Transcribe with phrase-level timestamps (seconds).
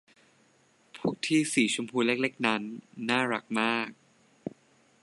[0.97, 2.61] พวกที่สีชมพูเล็ก ๆ นั้น
[3.09, 3.89] น่ารักมาก